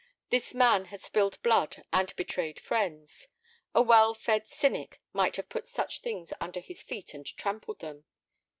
[0.31, 3.27] This man had spilled blood and betrayed friends.
[3.75, 8.05] A well fed cynic might have put such things under his feet and trampled them.